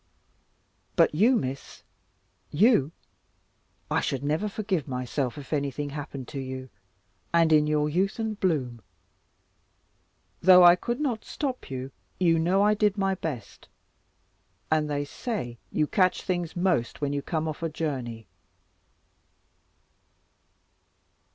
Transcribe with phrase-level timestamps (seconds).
[0.95, 1.83] But you, Miss,
[2.49, 2.91] you;
[3.91, 6.71] I should never forgive myself, if anything happened to you,
[7.31, 8.81] and in your youth and bloom.
[10.41, 13.67] Though I could not stop you, you know I did my best.
[14.71, 18.25] And they say you catch things most when you come off a journey."